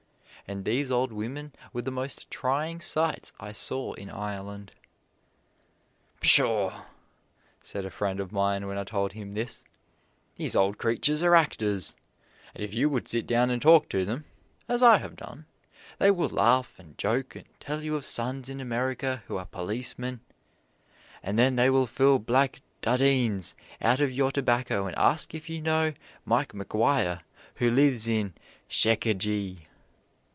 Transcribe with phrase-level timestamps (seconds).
[0.47, 4.73] And these old women were the most trying sights I saw in Ireland.
[6.19, 6.87] "Pshaw!"
[7.61, 9.63] said a friend of mine when I told him this;
[10.35, 11.95] "these old creatures are actors,
[12.53, 14.25] and if you would sit down and talk to them,
[14.67, 15.45] as I have done,
[15.99, 20.19] they will laugh and joke, and tell you of sons in America who are policemen,
[21.23, 25.61] and then they will fill black 'dhudeens' out of your tobacco and ask if you
[25.61, 25.93] know
[26.25, 27.21] Mike McGuire
[27.55, 28.33] who lives in
[28.67, 29.67] She ka gy."